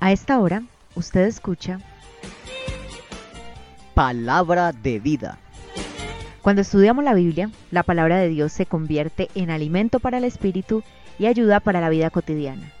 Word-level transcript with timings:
A 0.00 0.12
esta 0.12 0.38
hora, 0.38 0.62
usted 0.94 1.22
escucha 1.22 1.80
Palabra 3.94 4.72
de 4.72 5.00
vida. 5.00 5.40
Cuando 6.40 6.62
estudiamos 6.62 7.02
la 7.02 7.14
Biblia, 7.14 7.50
la 7.72 7.82
palabra 7.82 8.18
de 8.18 8.28
Dios 8.28 8.52
se 8.52 8.64
convierte 8.64 9.28
en 9.34 9.50
alimento 9.50 9.98
para 9.98 10.18
el 10.18 10.24
espíritu 10.24 10.84
y 11.18 11.26
ayuda 11.26 11.58
para 11.58 11.80
la 11.80 11.88
vida 11.88 12.10
cotidiana. 12.10 12.72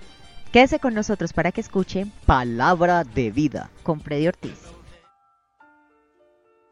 Quédese 0.52 0.78
con 0.78 0.94
nosotros 0.94 1.32
para 1.32 1.50
que 1.50 1.60
escuche 1.60 2.06
Palabra 2.24 3.02
de 3.02 3.32
vida 3.32 3.70
con 3.82 4.00
Freddy 4.00 4.28
Ortiz. 4.28 4.60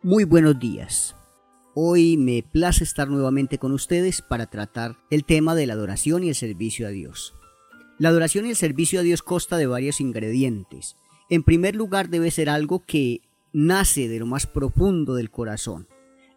Muy 0.01 0.23
buenos 0.23 0.61
días. 0.61 1.17
Hoy 1.75 2.17
me 2.17 2.45
place 2.45 2.85
estar 2.85 3.09
nuevamente 3.09 3.59
con 3.59 3.73
ustedes 3.73 4.23
para 4.23 4.47
tratar 4.47 4.97
el 5.11 5.25
tema 5.25 5.57
de 5.57 5.67
la 5.67 5.73
adoración 5.73 6.23
y 6.23 6.29
el 6.29 6.37
servicio 6.37 6.87
a 6.87 6.91
Dios. 6.91 7.35
La 7.99 8.11
adoración 8.11 8.45
y 8.45 8.51
el 8.51 8.57
servicio 8.57 9.01
a 9.01 9.03
Dios 9.03 9.23
consta 9.23 9.57
de 9.57 9.67
varios 9.67 10.03
ingredientes. 10.03 10.97
En 11.31 11.43
primer 11.43 11.75
lugar 11.75 12.11
debe 12.11 12.31
ser 12.31 12.51
algo 12.51 12.85
que 12.85 13.23
nace 13.55 14.09
de 14.09 14.19
lo 14.19 14.27
más 14.27 14.47
profundo 14.47 15.15
del 15.15 15.31
corazón. 15.31 15.89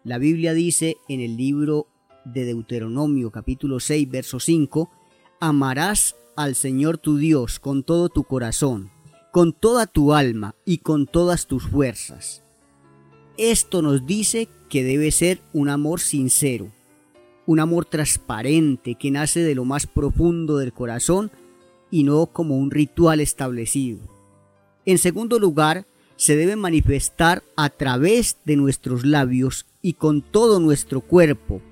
La 0.02 0.16
Biblia 0.16 0.54
dice 0.54 0.96
en 1.08 1.20
el 1.20 1.36
libro 1.36 1.86
de 2.24 2.46
Deuteronomio 2.46 3.30
capítulo 3.30 3.78
6 3.78 4.10
verso 4.10 4.40
5, 4.40 4.90
amarás 5.38 6.16
al 6.34 6.54
Señor 6.54 6.96
tu 6.96 7.18
Dios 7.18 7.60
con 7.60 7.82
todo 7.82 8.08
tu 8.08 8.24
corazón, 8.24 8.90
con 9.30 9.52
toda 9.52 9.86
tu 9.86 10.14
alma 10.14 10.54
y 10.64 10.78
con 10.78 11.06
todas 11.06 11.46
tus 11.46 11.64
fuerzas. 11.64 12.42
Esto 13.36 13.82
nos 13.82 14.06
dice 14.06 14.48
que 14.70 14.82
debe 14.82 15.10
ser 15.10 15.42
un 15.52 15.68
amor 15.68 16.00
sincero, 16.00 16.72
un 17.44 17.60
amor 17.60 17.84
transparente 17.84 18.94
que 18.94 19.10
nace 19.10 19.40
de 19.40 19.54
lo 19.54 19.66
más 19.66 19.86
profundo 19.86 20.56
del 20.56 20.72
corazón 20.72 21.30
y 21.90 22.04
no 22.04 22.26
como 22.26 22.56
un 22.56 22.70
ritual 22.70 23.20
establecido. 23.20 23.98
En 24.86 24.98
segundo 24.98 25.38
lugar, 25.38 25.86
se 26.16 26.36
debe 26.36 26.56
manifestar 26.56 27.42
a 27.56 27.70
través 27.70 28.36
de 28.44 28.56
nuestros 28.56 29.06
labios 29.06 29.66
y 29.82 29.94
con 29.94 30.20
todo 30.20 30.60
nuestro 30.60 31.00
cuerpo. 31.00 31.62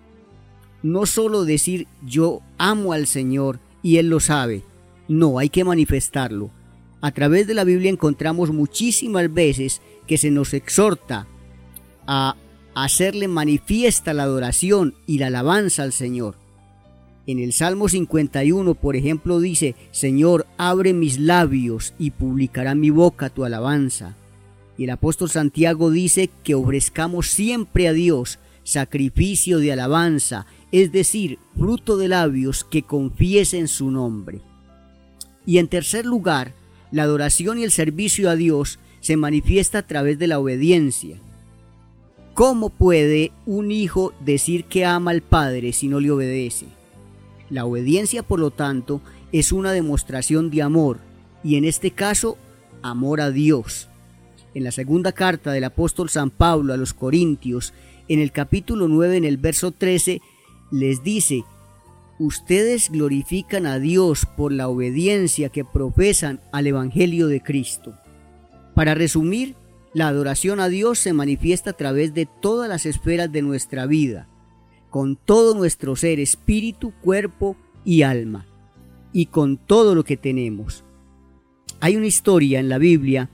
No 0.83 1.07
solo 1.07 1.45
decir 1.45 1.87
yo 2.07 2.41
amo 2.57 2.93
al 2.93 3.07
Señor 3.07 3.61
y 3.83 3.97
Él 3.99 4.09
lo 4.09 4.21
sabe. 4.21 4.63
No, 5.07 5.39
hay 5.39 5.49
que 5.49 5.65
manifestarlo. 5.65 6.51
A 7.01 7.13
través 7.13 7.47
de 7.47 7.55
la 7.55 7.65
Biblia 7.65 7.91
encontramos 7.91 8.51
muchísimas 8.51 9.33
veces 9.33 9.83
que 10.07 10.19
se 10.19 10.31
nos 10.31 10.55
exhorta 10.55 11.27
a 12.07 12.37
hacerle 12.75 13.29
manifiesta 13.29 14.15
la 14.15 14.23
adoración 14.25 14.95
y 15.07 15.19
la 15.19 15.27
alabanza 15.27 15.83
al 15.83 15.93
Señor. 15.93 16.37
En 17.29 17.39
el 17.41 17.53
Salmo 17.53 17.91
51, 17.91 18.73
por 18.73 18.97
ejemplo, 18.97 19.39
dice, 19.39 19.75
Señor, 19.91 20.47
abre 20.57 20.95
mis 20.95 21.19
labios 21.19 21.93
y 21.99 22.13
publicará 22.13 22.75
mi 22.75 22.89
boca 22.89 23.29
tu 23.29 23.45
alabanza. 23.45 24.17
Y 24.79 24.85
el 24.85 24.91
apóstol 24.91 25.29
Santiago 25.29 25.91
dice 25.91 26.31
que 26.43 26.55
ofrezcamos 26.55 27.27
siempre 27.27 27.87
a 27.87 27.93
Dios 27.93 28.39
sacrificio 28.65 29.59
de 29.59 29.73
alabanza, 29.73 30.47
es 30.73 30.91
decir, 30.91 31.39
fruto 31.55 31.99
de 31.99 32.09
labios 32.09 32.65
que 32.65 32.85
confiesen 32.85 33.69
su 33.69 33.91
nombre. 33.91 34.41
Y 35.45 35.59
en 35.59 35.69
tercer 35.69 36.07
lugar, 36.07 36.55
la 36.91 37.03
adoración 37.03 37.59
y 37.59 37.65
el 37.65 37.73
servicio 37.73 38.31
a 38.31 38.37
Dios 38.37 38.79
se 39.01 39.19
manifiesta 39.19 39.81
a 39.81 39.87
través 39.87 40.19
de 40.19 40.29
la 40.29 40.39
obediencia. 40.39 41.19
¿Cómo 42.33 42.71
puede 42.71 43.33
un 43.45 43.71
hijo 43.71 44.15
decir 44.25 44.65
que 44.65 44.87
ama 44.87 45.11
al 45.11 45.21
Padre 45.21 45.75
si 45.75 45.89
no 45.89 46.01
le 46.01 46.11
obedece? 46.11 46.78
La 47.51 47.65
obediencia, 47.65 48.23
por 48.23 48.41
lo 48.41 48.51
tanto, 48.51 49.01
es 49.33 49.53
una 49.53 49.73
demostración 49.73 50.51
de 50.51 50.63
amor, 50.63 50.99
y 51.43 51.57
en 51.57 51.65
este 51.65 51.91
caso, 51.91 52.37
amor 52.83 53.21
a 53.21 53.31
Dios. 53.31 53.89
En 54.55 54.65
la 54.65 54.73
segunda 54.73 55.13
carta 55.13 55.53
del 55.53 55.65
apóstol 55.65 56.11
San 56.11 56.31
Pablo 56.31 56.73
a 56.73 56.77
los 56.77 56.95
Corintios, 56.95 57.73
en 58.09 58.21
el 58.21 58.33
capítulo 58.33 58.89
9, 58.89 59.19
en 59.19 59.25
el 59.25 59.37
verso 59.37 59.71
13, 59.73 60.21
les 60.71 61.03
dice, 61.03 61.45
ustedes 62.19 62.91
glorifican 62.91 63.67
a 63.67 63.79
Dios 63.79 64.27
por 64.37 64.53
la 64.53 64.69
obediencia 64.69 65.49
que 65.49 65.65
profesan 65.65 66.41
al 66.53 66.67
Evangelio 66.67 67.29
de 67.29 67.43
Cristo. 67.43 67.95
Para 68.75 68.95
resumir, 68.95 69.55
la 69.95 70.09
adoración 70.09 70.61
a 70.61 70.69
Dios 70.69 70.99
se 70.99 71.13
manifiesta 71.13 71.71
a 71.71 71.73
través 71.75 72.15
de 72.15 72.27
todas 72.27 72.69
las 72.69 72.87
esferas 72.87 73.33
de 73.33 73.43
nuestra 73.43 73.87
vida, 73.87 74.29
con 74.91 75.17
todo 75.17 75.55
nuestro 75.55 75.97
ser, 75.97 76.21
espíritu, 76.21 76.93
cuerpo 77.03 77.57
y 77.85 78.03
alma, 78.03 78.47
y 79.13 79.27
con 79.27 79.57
todo 79.57 79.95
lo 79.95 80.05
que 80.05 80.17
tenemos. 80.17 80.85
Hay 81.81 81.97
una 81.97 82.07
historia 82.07 82.61
en 82.61 82.69
la 82.69 82.79
Biblia 82.79 83.31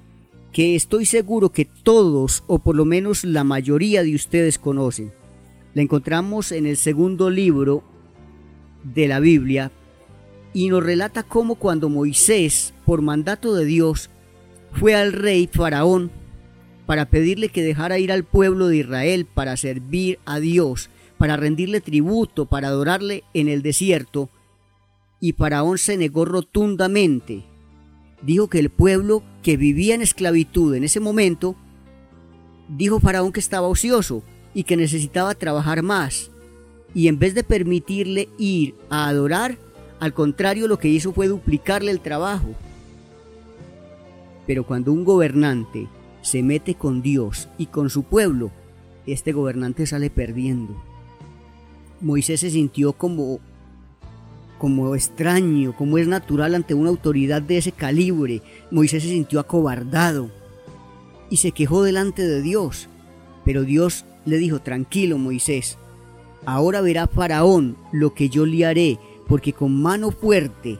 que 0.52 0.76
estoy 0.76 1.06
seguro 1.06 1.50
que 1.50 1.64
todos, 1.64 2.44
o 2.46 2.58
por 2.58 2.76
lo 2.76 2.84
menos 2.84 3.24
la 3.24 3.44
mayoría 3.44 4.02
de 4.02 4.14
ustedes 4.14 4.58
conocen. 4.58 5.12
La 5.74 5.82
encontramos 5.82 6.52
en 6.52 6.66
el 6.66 6.76
segundo 6.76 7.30
libro 7.30 7.82
de 8.84 9.08
la 9.08 9.18
Biblia 9.18 9.72
y 10.52 10.68
nos 10.68 10.84
relata 10.84 11.24
cómo 11.24 11.56
cuando 11.56 11.88
Moisés, 11.88 12.74
por 12.84 13.02
mandato 13.02 13.54
de 13.54 13.64
Dios, 13.64 14.10
fue 14.72 14.94
al 14.94 15.12
rey 15.12 15.48
Faraón 15.50 16.10
para 16.86 17.06
pedirle 17.06 17.48
que 17.48 17.62
dejara 17.62 17.98
ir 17.98 18.12
al 18.12 18.24
pueblo 18.24 18.68
de 18.68 18.76
Israel 18.78 19.26
para 19.26 19.56
servir 19.56 20.18
a 20.24 20.38
Dios 20.38 20.90
para 21.18 21.36
rendirle 21.36 21.80
tributo, 21.80 22.46
para 22.46 22.68
adorarle 22.68 23.24
en 23.34 23.48
el 23.48 23.62
desierto, 23.62 24.30
y 25.20 25.32
Faraón 25.32 25.78
se 25.78 25.96
negó 25.96 26.24
rotundamente. 26.24 27.44
Dijo 28.22 28.48
que 28.48 28.58
el 28.58 28.70
pueblo 28.70 29.22
que 29.42 29.56
vivía 29.56 29.94
en 29.94 30.02
esclavitud 30.02 30.74
en 30.74 30.84
ese 30.84 31.00
momento, 31.00 31.56
dijo 32.68 33.00
Faraón 33.00 33.32
que 33.32 33.40
estaba 33.40 33.68
ocioso 33.68 34.22
y 34.54 34.64
que 34.64 34.76
necesitaba 34.76 35.34
trabajar 35.34 35.82
más. 35.82 36.30
Y 36.94 37.08
en 37.08 37.18
vez 37.18 37.34
de 37.34 37.42
permitirle 37.42 38.28
ir 38.38 38.74
a 38.90 39.08
adorar, 39.08 39.58
al 40.00 40.14
contrario 40.14 40.68
lo 40.68 40.78
que 40.78 40.88
hizo 40.88 41.12
fue 41.12 41.28
duplicarle 41.28 41.90
el 41.90 42.00
trabajo. 42.00 42.54
Pero 44.46 44.64
cuando 44.64 44.92
un 44.92 45.04
gobernante 45.04 45.88
se 46.22 46.42
mete 46.42 46.74
con 46.74 47.02
Dios 47.02 47.48
y 47.58 47.66
con 47.66 47.90
su 47.90 48.02
pueblo, 48.02 48.50
este 49.06 49.32
gobernante 49.32 49.86
sale 49.86 50.10
perdiendo. 50.10 50.74
Moisés 52.04 52.40
se 52.40 52.50
sintió 52.50 52.92
como, 52.92 53.40
como 54.58 54.94
extraño, 54.94 55.74
como 55.74 55.96
es 55.96 56.06
natural 56.06 56.54
ante 56.54 56.74
una 56.74 56.90
autoridad 56.90 57.40
de 57.40 57.56
ese 57.56 57.72
calibre. 57.72 58.42
Moisés 58.70 59.02
se 59.02 59.08
sintió 59.08 59.40
acobardado 59.40 60.30
y 61.30 61.38
se 61.38 61.52
quejó 61.52 61.82
delante 61.82 62.26
de 62.26 62.42
Dios. 62.42 62.88
Pero 63.46 63.62
Dios 63.62 64.04
le 64.26 64.36
dijo, 64.36 64.60
tranquilo 64.60 65.16
Moisés, 65.16 65.78
ahora 66.44 66.82
verá 66.82 67.06
Faraón 67.06 67.74
lo 67.90 68.12
que 68.12 68.28
yo 68.28 68.44
le 68.44 68.66
haré, 68.66 68.98
porque 69.26 69.54
con 69.54 69.80
mano 69.80 70.10
fuerte 70.10 70.78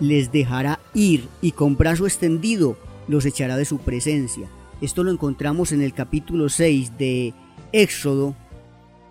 les 0.00 0.32
dejará 0.32 0.80
ir 0.92 1.28
y 1.40 1.52
con 1.52 1.76
brazo 1.76 2.04
extendido 2.06 2.76
los 3.06 3.26
echará 3.26 3.56
de 3.56 3.64
su 3.64 3.78
presencia. 3.78 4.48
Esto 4.80 5.04
lo 5.04 5.12
encontramos 5.12 5.70
en 5.70 5.82
el 5.82 5.94
capítulo 5.94 6.48
6 6.48 6.98
de 6.98 7.32
Éxodo, 7.70 8.34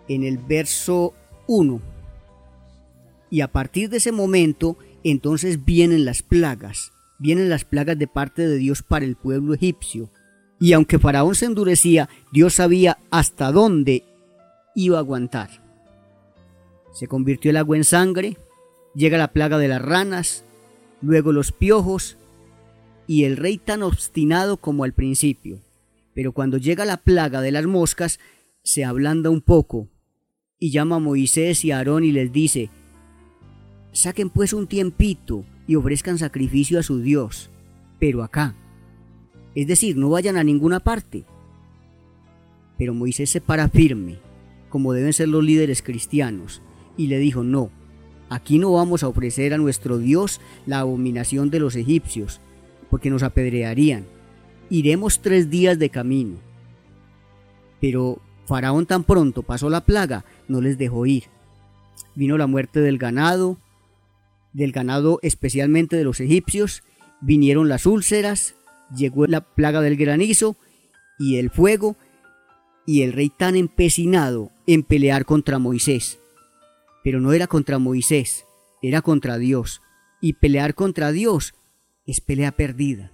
en 0.08 0.24
el 0.24 0.38
verso 0.38 1.14
1. 1.48 1.82
Y 3.30 3.42
a 3.42 3.52
partir 3.52 3.90
de 3.90 3.98
ese 3.98 4.12
momento, 4.12 4.78
entonces 5.04 5.66
vienen 5.66 6.06
las 6.06 6.22
plagas, 6.22 6.92
vienen 7.20 7.50
las 7.50 7.66
plagas 7.66 7.98
de 7.98 8.08
parte 8.08 8.48
de 8.48 8.58
Dios 8.58 8.84
para 8.84 9.06
el 9.06 9.16
pueblo 9.16 9.54
egipcio. 9.54 10.10
Y 10.60 10.74
aunque 10.74 11.00
Faraón 11.00 11.36
se 11.36 11.46
endurecía, 11.46 12.10
Dios 12.32 12.56
sabía 12.56 12.98
hasta 13.12 13.52
dónde 13.52 14.04
iba 14.76 14.98
a 14.98 15.02
aguantar. 15.02 15.50
Se 16.94 17.08
convirtió 17.08 17.50
el 17.52 17.58
agua 17.58 17.76
en 17.76 17.84
sangre, 17.84 18.38
llega 18.94 19.18
la 19.18 19.34
plaga 19.34 19.58
de 19.58 19.68
las 19.68 19.82
ranas, 19.82 20.46
luego 21.02 21.32
los 21.32 21.52
piojos, 21.52 22.18
y 23.08 23.26
el 23.26 23.36
rey 23.36 23.58
tan 23.58 23.84
obstinado 23.84 24.58
como 24.58 24.84
al 24.84 24.94
principio. 24.94 25.60
Pero 26.14 26.32
cuando 26.32 26.58
llega 26.58 26.86
la 26.86 26.98
plaga 26.98 27.42
de 27.42 27.52
las 27.52 27.66
moscas, 27.66 28.20
se 28.64 28.86
ablanda 28.86 29.30
un 29.30 29.42
poco 29.42 29.90
y 30.64 30.70
llama 30.70 30.96
a 30.96 31.00
Moisés 31.00 31.66
y 31.66 31.72
a 31.72 31.80
Aarón 31.80 32.06
y 32.06 32.14
les 32.14 32.32
dice, 32.32 32.70
saquen 33.92 34.30
pues 34.30 34.54
un 34.54 34.66
tiempito 34.66 35.44
y 35.68 35.76
ofrezcan 35.76 36.18
sacrificio 36.18 36.80
a 36.80 36.84
su 36.84 37.02
Dios, 37.02 37.50
pero 38.00 38.24
acá. 38.24 38.56
Es 39.56 39.68
decir, 39.68 39.98
no 39.98 40.10
vayan 40.10 40.38
a 40.38 40.44
ninguna 40.46 40.80
parte. 40.80 41.26
Pero 42.78 42.94
Moisés 42.94 43.30
se 43.30 43.42
para 43.42 43.68
firme, 43.68 44.20
como 44.70 44.94
deben 44.94 45.12
ser 45.12 45.28
los 45.28 45.44
líderes 45.44 45.82
cristianos, 45.82 46.62
y 46.96 47.08
le 47.08 47.20
dijo, 47.20 47.44
no, 47.44 47.70
aquí 48.30 48.58
no 48.58 48.72
vamos 48.72 49.04
a 49.04 49.10
ofrecer 49.10 49.54
a 49.54 49.58
nuestro 49.58 49.98
Dios 49.98 50.40
la 50.66 50.80
abominación 50.80 51.50
de 51.50 51.60
los 51.60 51.76
egipcios, 51.76 52.40
porque 52.90 53.10
nos 53.10 53.24
apedrearían. 53.24 54.06
Iremos 54.70 55.22
tres 55.22 55.50
días 55.50 55.78
de 55.78 55.90
camino. 55.90 56.38
Pero 57.82 58.22
Faraón 58.46 58.86
tan 58.86 59.04
pronto 59.04 59.44
pasó 59.44 59.70
la 59.70 59.82
plaga, 59.82 60.26
no 60.48 60.62
les 60.62 60.78
dejó 60.78 61.06
ir. 61.06 61.26
Vino 62.16 62.38
la 62.38 62.48
muerte 62.48 62.82
del 62.82 62.98
ganado, 62.98 63.58
del 64.52 64.72
ganado 64.72 65.20
especialmente 65.22 65.96
de 65.96 66.04
los 66.04 66.20
egipcios, 66.20 66.84
vinieron 67.22 67.70
las 67.70 67.86
úlceras, 67.86 68.56
llegó 68.96 69.26
la 69.28 69.42
plaga 69.42 69.82
del 69.82 69.98
granizo 69.98 70.56
y 71.18 71.38
el 71.38 71.50
fuego, 71.50 71.96
y 72.86 73.04
el 73.04 73.14
rey 73.14 73.30
tan 73.30 73.56
empecinado 73.56 74.52
en 74.68 74.84
pelear 74.84 75.26
contra 75.26 75.60
Moisés. 75.60 76.20
Pero 77.04 77.20
no 77.20 77.34
era 77.34 77.48
contra 77.48 77.80
Moisés, 77.80 78.46
era 78.82 79.02
contra 79.02 79.38
Dios. 79.38 79.82
Y 80.22 80.34
pelear 80.34 80.74
contra 80.74 81.12
Dios 81.12 81.54
es 82.06 82.22
pelea 82.22 82.52
perdida. 82.52 83.12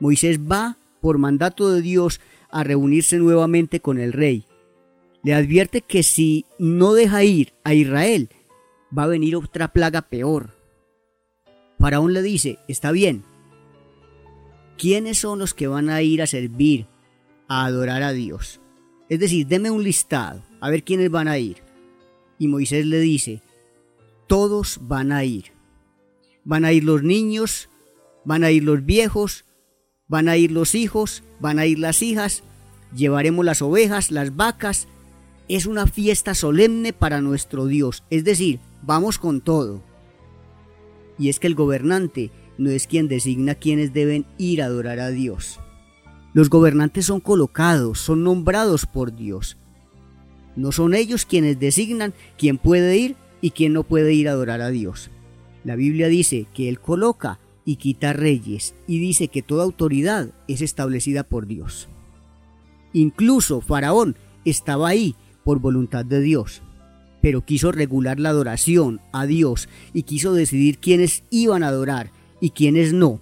Moisés 0.00 0.38
va, 0.40 0.76
por 1.00 1.18
mandato 1.18 1.70
de 1.70 1.82
Dios, 1.82 2.20
a 2.54 2.62
reunirse 2.62 3.18
nuevamente 3.18 3.80
con 3.80 3.98
el 3.98 4.12
rey. 4.12 4.46
Le 5.24 5.34
advierte 5.34 5.82
que 5.82 6.04
si 6.04 6.46
no 6.60 6.94
deja 6.94 7.24
ir 7.24 7.52
a 7.64 7.74
Israel, 7.74 8.28
va 8.96 9.02
a 9.02 9.08
venir 9.08 9.34
otra 9.34 9.72
plaga 9.72 10.02
peor. 10.02 10.54
Faraón 11.80 12.12
le 12.12 12.22
dice, 12.22 12.60
está 12.68 12.92
bien, 12.92 13.24
¿quiénes 14.78 15.18
son 15.18 15.40
los 15.40 15.52
que 15.52 15.66
van 15.66 15.90
a 15.90 16.00
ir 16.02 16.22
a 16.22 16.28
servir, 16.28 16.86
a 17.48 17.64
adorar 17.64 18.04
a 18.04 18.12
Dios? 18.12 18.60
Es 19.08 19.18
decir, 19.18 19.48
deme 19.48 19.72
un 19.72 19.82
listado, 19.82 20.40
a 20.60 20.70
ver 20.70 20.84
quiénes 20.84 21.10
van 21.10 21.26
a 21.26 21.38
ir. 21.38 21.56
Y 22.38 22.46
Moisés 22.46 22.86
le 22.86 23.00
dice, 23.00 23.42
todos 24.28 24.78
van 24.80 25.10
a 25.10 25.24
ir. 25.24 25.46
Van 26.44 26.64
a 26.64 26.72
ir 26.72 26.84
los 26.84 27.02
niños, 27.02 27.68
van 28.24 28.44
a 28.44 28.52
ir 28.52 28.62
los 28.62 28.84
viejos, 28.84 29.44
van 30.08 30.28
a 30.28 30.36
ir 30.36 30.52
los 30.52 30.74
hijos, 30.74 31.22
van 31.40 31.58
a 31.58 31.66
ir 31.66 31.78
las 31.78 32.02
hijas, 32.02 32.42
llevaremos 32.94 33.44
las 33.44 33.62
ovejas, 33.62 34.10
las 34.10 34.36
vacas. 34.36 34.88
Es 35.48 35.66
una 35.66 35.86
fiesta 35.86 36.34
solemne 36.34 36.92
para 36.92 37.20
nuestro 37.20 37.66
Dios, 37.66 38.02
es 38.10 38.24
decir, 38.24 38.60
vamos 38.82 39.18
con 39.18 39.40
todo. 39.40 39.82
Y 41.18 41.28
es 41.28 41.38
que 41.38 41.46
el 41.46 41.54
gobernante 41.54 42.30
no 42.58 42.70
es 42.70 42.86
quien 42.86 43.08
designa 43.08 43.54
quienes 43.54 43.92
deben 43.92 44.26
ir 44.38 44.62
a 44.62 44.66
adorar 44.66 45.00
a 45.00 45.10
Dios. 45.10 45.60
Los 46.32 46.50
gobernantes 46.50 47.06
son 47.06 47.20
colocados, 47.20 48.00
son 48.00 48.24
nombrados 48.24 48.86
por 48.86 49.14
Dios. 49.14 49.56
No 50.56 50.72
son 50.72 50.94
ellos 50.94 51.26
quienes 51.26 51.58
designan 51.58 52.14
quién 52.38 52.58
puede 52.58 52.96
ir 52.96 53.16
y 53.40 53.50
quién 53.50 53.72
no 53.72 53.84
puede 53.84 54.14
ir 54.14 54.28
a 54.28 54.32
adorar 54.32 54.60
a 54.60 54.70
Dios. 54.70 55.10
La 55.64 55.76
Biblia 55.76 56.08
dice 56.08 56.46
que 56.54 56.68
Él 56.68 56.80
coloca 56.80 57.38
y 57.64 57.76
quita 57.76 58.12
reyes 58.12 58.74
y 58.86 58.98
dice 58.98 59.28
que 59.28 59.42
toda 59.42 59.64
autoridad 59.64 60.30
es 60.48 60.60
establecida 60.60 61.24
por 61.24 61.46
Dios. 61.46 61.88
Incluso 62.92 63.60
Faraón 63.60 64.16
estaba 64.44 64.88
ahí 64.88 65.16
por 65.44 65.58
voluntad 65.58 66.04
de 66.04 66.20
Dios, 66.20 66.62
pero 67.22 67.44
quiso 67.44 67.72
regular 67.72 68.20
la 68.20 68.30
adoración 68.30 69.00
a 69.12 69.26
Dios 69.26 69.68
y 69.92 70.02
quiso 70.02 70.34
decidir 70.34 70.78
quiénes 70.78 71.24
iban 71.30 71.62
a 71.62 71.68
adorar 71.68 72.10
y 72.40 72.50
quiénes 72.50 72.92
no. 72.92 73.20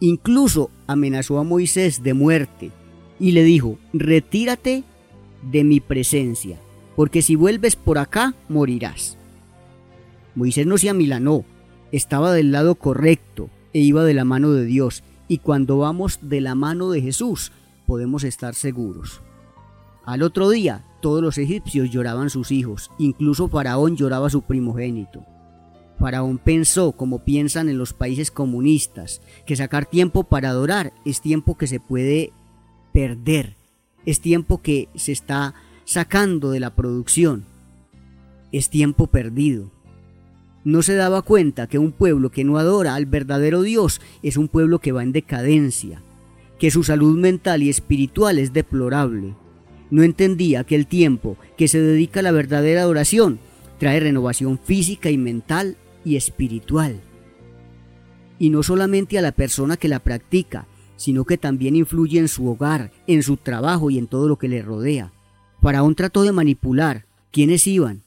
Incluso 0.00 0.70
amenazó 0.86 1.38
a 1.38 1.44
Moisés 1.44 2.02
de 2.02 2.14
muerte 2.14 2.70
y 3.18 3.32
le 3.32 3.44
dijo, 3.44 3.78
retírate 3.92 4.82
de 5.50 5.64
mi 5.64 5.80
presencia, 5.80 6.58
porque 6.96 7.22
si 7.22 7.36
vuelves 7.36 7.76
por 7.76 7.98
acá 7.98 8.34
morirás. 8.48 9.16
Moisés 10.34 10.66
no 10.66 10.78
se 10.78 10.88
amilanó, 10.88 11.44
estaba 11.92 12.32
del 12.32 12.52
lado 12.52 12.74
correcto 12.76 13.50
e 13.72 13.80
iba 13.80 14.04
de 14.04 14.14
la 14.14 14.24
mano 14.24 14.52
de 14.52 14.64
Dios, 14.64 15.02
y 15.28 15.38
cuando 15.38 15.78
vamos 15.78 16.18
de 16.22 16.40
la 16.40 16.54
mano 16.54 16.90
de 16.90 17.02
Jesús 17.02 17.52
podemos 17.86 18.24
estar 18.24 18.54
seguros. 18.54 19.20
Al 20.04 20.22
otro 20.22 20.50
día 20.50 20.84
todos 21.00 21.22
los 21.22 21.38
egipcios 21.38 21.90
lloraban 21.90 22.30
sus 22.30 22.50
hijos, 22.50 22.90
incluso 22.98 23.48
Faraón 23.48 23.96
lloraba 23.96 24.30
su 24.30 24.42
primogénito. 24.42 25.24
Faraón 25.98 26.38
pensó, 26.38 26.92
como 26.92 27.20
piensan 27.20 27.68
en 27.68 27.78
los 27.78 27.92
países 27.92 28.30
comunistas, 28.30 29.20
que 29.46 29.56
sacar 29.56 29.86
tiempo 29.86 30.24
para 30.24 30.48
adorar 30.48 30.92
es 31.04 31.20
tiempo 31.20 31.58
que 31.58 31.66
se 31.66 31.78
puede 31.78 32.32
perder, 32.92 33.56
es 34.06 34.20
tiempo 34.20 34.62
que 34.62 34.88
se 34.94 35.12
está 35.12 35.54
sacando 35.84 36.50
de 36.50 36.60
la 36.60 36.74
producción, 36.74 37.44
es 38.50 38.70
tiempo 38.70 39.08
perdido. 39.08 39.70
No 40.64 40.82
se 40.82 40.94
daba 40.94 41.22
cuenta 41.22 41.66
que 41.66 41.78
un 41.78 41.92
pueblo 41.92 42.30
que 42.30 42.44
no 42.44 42.58
adora 42.58 42.94
al 42.94 43.06
verdadero 43.06 43.62
Dios 43.62 44.00
es 44.22 44.36
un 44.36 44.48
pueblo 44.48 44.78
que 44.78 44.92
va 44.92 45.02
en 45.02 45.12
decadencia, 45.12 46.02
que 46.58 46.70
su 46.70 46.82
salud 46.82 47.18
mental 47.18 47.62
y 47.62 47.70
espiritual 47.70 48.38
es 48.38 48.52
deplorable. 48.52 49.34
No 49.90 50.02
entendía 50.02 50.64
que 50.64 50.74
el 50.74 50.86
tiempo 50.86 51.38
que 51.56 51.66
se 51.66 51.80
dedica 51.80 52.20
a 52.20 52.22
la 52.22 52.32
verdadera 52.32 52.82
adoración 52.82 53.38
trae 53.78 53.98
renovación 54.00 54.58
física 54.58 55.10
y 55.10 55.16
mental 55.16 55.76
y 56.04 56.16
espiritual. 56.16 57.00
Y 58.38 58.50
no 58.50 58.62
solamente 58.62 59.18
a 59.18 59.22
la 59.22 59.32
persona 59.32 59.78
que 59.78 59.88
la 59.88 60.00
practica, 60.00 60.66
sino 60.96 61.24
que 61.24 61.38
también 61.38 61.76
influye 61.76 62.18
en 62.18 62.28
su 62.28 62.46
hogar, 62.46 62.92
en 63.06 63.22
su 63.22 63.38
trabajo 63.38 63.90
y 63.90 63.96
en 63.96 64.06
todo 64.06 64.28
lo 64.28 64.36
que 64.36 64.48
le 64.48 64.60
rodea. 64.60 65.12
Faraón 65.62 65.94
trató 65.94 66.22
de 66.22 66.32
manipular 66.32 67.06
quiénes 67.32 67.66
iban, 67.66 68.02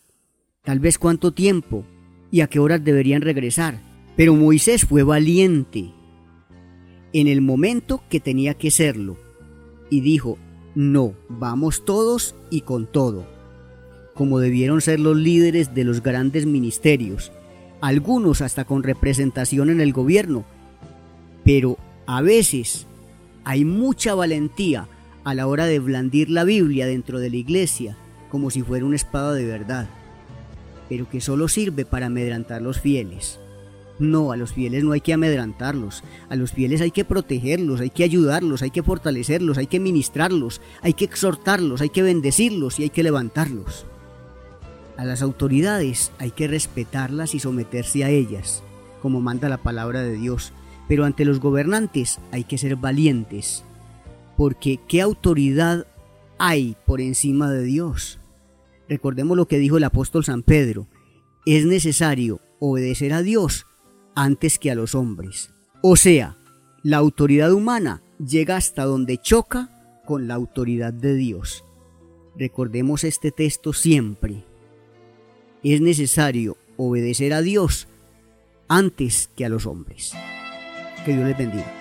tal 0.63 0.79
vez 0.79 0.99
cuánto 0.99 1.31
tiempo 1.31 1.85
y 2.33 2.41
a 2.41 2.47
qué 2.47 2.57
horas 2.57 2.83
deberían 2.83 3.21
regresar. 3.21 3.79
Pero 4.17 4.33
Moisés 4.33 4.85
fue 4.85 5.03
valiente 5.03 5.91
en 7.13 7.27
el 7.27 7.41
momento 7.41 8.01
que 8.09 8.19
tenía 8.19 8.55
que 8.55 8.71
serlo 8.71 9.19
y 9.91 10.01
dijo, 10.01 10.39
no, 10.73 11.13
vamos 11.29 11.85
todos 11.85 12.33
y 12.49 12.61
con 12.61 12.91
todo, 12.91 13.27
como 14.15 14.39
debieron 14.39 14.81
ser 14.81 14.99
los 14.99 15.15
líderes 15.15 15.75
de 15.75 15.83
los 15.83 16.01
grandes 16.01 16.47
ministerios, 16.47 17.31
algunos 17.81 18.41
hasta 18.41 18.65
con 18.65 18.81
representación 18.81 19.69
en 19.69 19.79
el 19.79 19.93
gobierno, 19.93 20.43
pero 21.45 21.77
a 22.07 22.23
veces 22.23 22.87
hay 23.43 23.63
mucha 23.63 24.15
valentía 24.15 24.87
a 25.23 25.35
la 25.35 25.45
hora 25.45 25.67
de 25.67 25.77
blandir 25.77 26.31
la 26.31 26.45
Biblia 26.45 26.87
dentro 26.87 27.19
de 27.19 27.29
la 27.29 27.37
iglesia 27.37 27.95
como 28.31 28.49
si 28.49 28.63
fuera 28.63 28.85
una 28.85 28.95
espada 28.95 29.33
de 29.33 29.45
verdad, 29.45 29.87
pero 30.89 31.09
que 31.09 31.21
solo 31.21 31.47
sirve 31.47 31.85
para 31.85 32.07
amedrantar 32.07 32.61
los 32.61 32.79
fieles. 32.79 33.39
No, 33.99 34.31
a 34.31 34.37
los 34.37 34.53
fieles 34.53 34.83
no 34.83 34.91
hay 34.91 35.01
que 35.01 35.13
amedrantarlos, 35.13 36.03
a 36.29 36.35
los 36.35 36.51
fieles 36.51 36.81
hay 36.81 36.91
que 36.91 37.05
protegerlos, 37.05 37.79
hay 37.79 37.91
que 37.91 38.03
ayudarlos, 38.03 38.63
hay 38.63 38.71
que 38.71 38.81
fortalecerlos, 38.81 39.57
hay 39.57 39.67
que 39.67 39.79
ministrarlos, 39.79 40.61
hay 40.81 40.93
que 40.93 41.05
exhortarlos, 41.05 41.81
hay 41.81 41.89
que 41.89 42.01
bendecirlos 42.01 42.79
y 42.79 42.83
hay 42.83 42.89
que 42.89 43.03
levantarlos. 43.03 43.85
A 44.97 45.05
las 45.05 45.21
autoridades 45.21 46.11
hay 46.17 46.31
que 46.31 46.47
respetarlas 46.47 47.35
y 47.35 47.39
someterse 47.39 48.03
a 48.03 48.09
ellas, 48.09 48.63
como 49.01 49.21
manda 49.21 49.47
la 49.47 49.57
palabra 49.57 50.01
de 50.01 50.17
Dios, 50.17 50.53
pero 50.87 51.05
ante 51.05 51.23
los 51.23 51.39
gobernantes 51.39 52.19
hay 52.31 52.43
que 52.43 52.57
ser 52.57 52.75
valientes, 52.75 53.63
porque 54.37 54.79
¿qué 54.87 55.01
autoridad 55.01 55.85
hay 56.39 56.75
por 56.85 56.99
encima 56.99 57.49
de 57.51 57.63
Dios? 57.63 58.19
Recordemos 58.89 59.37
lo 59.37 59.47
que 59.47 59.57
dijo 59.57 59.77
el 59.77 59.83
apóstol 59.83 60.25
San 60.25 60.43
Pedro, 60.43 60.87
es 61.45 61.65
necesario 61.65 62.39
obedecer 62.59 63.13
a 63.13 63.21
Dios 63.21 63.65
antes 64.15 64.59
que 64.59 64.71
a 64.71 64.75
los 64.75 64.95
hombres. 64.95 65.51
O 65.81 65.95
sea, 65.95 66.37
la 66.83 66.97
autoridad 66.97 67.51
humana 67.51 68.01
llega 68.25 68.55
hasta 68.55 68.85
donde 68.85 69.17
choca 69.17 70.01
con 70.05 70.27
la 70.27 70.35
autoridad 70.35 70.93
de 70.93 71.15
Dios. 71.15 71.65
Recordemos 72.37 73.03
este 73.03 73.31
texto 73.31 73.73
siempre 73.73 74.43
es 75.63 75.81
necesario 75.81 76.57
obedecer 76.77 77.33
a 77.33 77.41
Dios 77.41 77.87
antes 78.67 79.29
que 79.35 79.45
a 79.45 79.49
los 79.49 79.65
hombres. 79.65 80.13
Que 81.05 81.13
Dios 81.13 81.25
les 81.25 81.37
bendiga. 81.37 81.71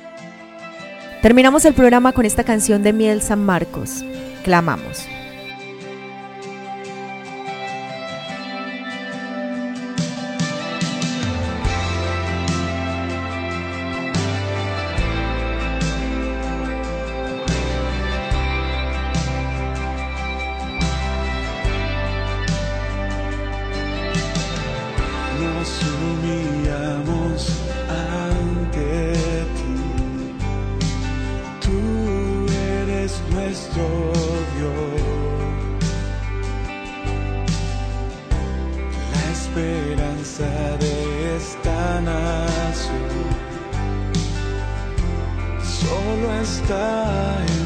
Terminamos 1.21 1.65
el 1.65 1.75
programa 1.75 2.13
con 2.13 2.27
esta 2.27 2.45
canción 2.45 2.83
de 2.83 2.93
Miel 2.93 3.23
San 3.23 3.45
Marcos. 3.45 4.05
Clamamos. 4.45 5.07
belleza 40.39 40.77
de 40.79 41.37
esta 41.37 42.01
nación. 42.01 43.03
Solo 45.63 46.33
está 46.41 47.45
en 47.47 47.62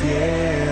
nuestra 0.00 0.67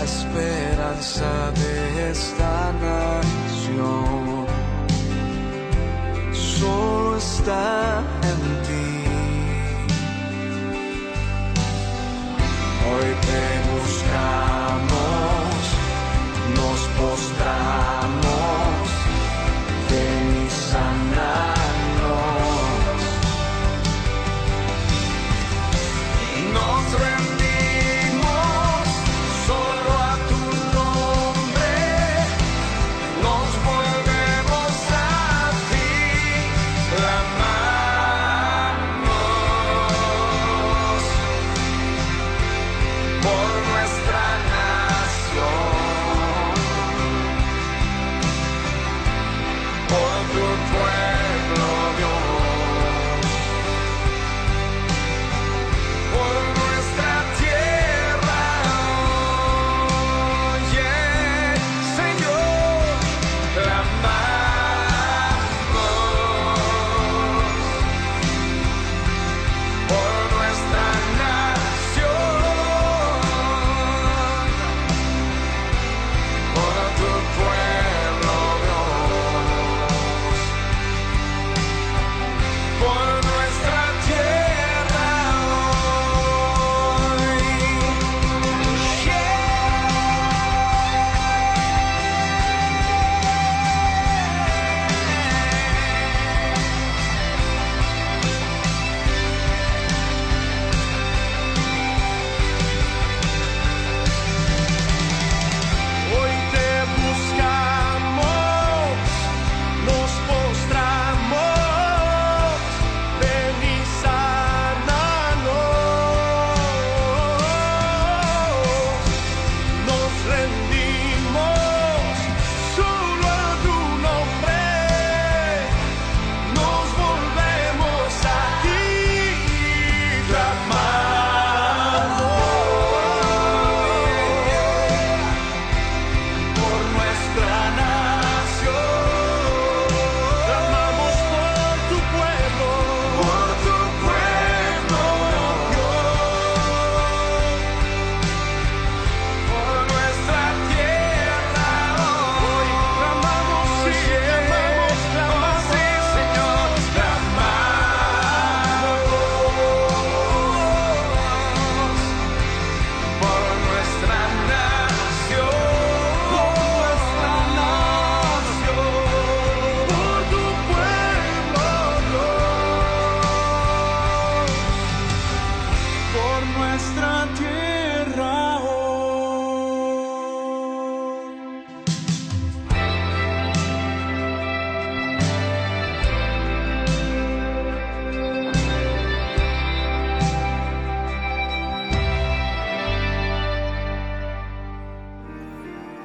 La 0.00 0.06
esperanza 0.06 1.52
de 1.52 2.10
esta 2.10 2.72
nación 2.72 4.46
solo 6.32 7.18
está 7.18 8.02
en 8.22 8.40
ti. 8.66 8.88
Hoy 12.88 13.08
te 13.26 13.42
buscamos, 13.68 14.59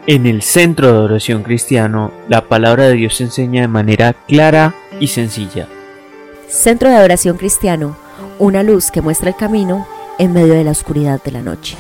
En 0.08 0.28
el 0.28 0.44
Centro 0.44 0.92
de 0.92 0.94
Adoración 0.94 1.42
Cristiano, 1.42 2.12
la 2.28 2.42
palabra 2.48 2.84
de 2.84 2.94
Dios 2.94 3.16
se 3.16 3.24
enseña 3.24 3.62
de 3.62 3.68
manera 3.68 4.14
clara 4.14 4.76
y 5.00 5.08
sencilla. 5.08 5.68
Centro 6.48 6.90
de 6.90 6.96
Adoración 6.96 7.38
Cristiano, 7.38 7.98
una 8.38 8.62
luz 8.62 8.92
que 8.92 9.02
muestra 9.02 9.30
el 9.30 9.36
camino 9.36 9.88
en 10.20 10.32
medio 10.32 10.54
de 10.54 10.64
la 10.64 10.70
oscuridad 10.70 11.24
de 11.24 11.32
la 11.32 11.42
noche. 11.42 11.76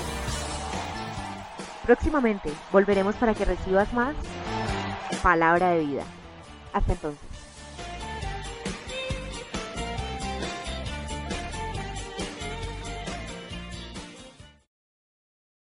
Próximamente 1.85 2.49
volveremos 2.71 3.13
para 3.13 3.35
que 3.35 3.45
recibas 3.45 3.93
más 3.93 4.15
palabra 5.21 5.69
de 5.69 5.85
vida. 5.85 6.03
Hasta 6.73 6.93
entonces. 6.93 7.34